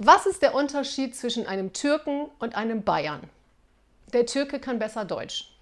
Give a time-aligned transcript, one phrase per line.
[0.00, 3.20] Was ist der Unterschied zwischen einem Türken und einem Bayern?
[4.12, 5.57] Der Türke kann besser Deutsch.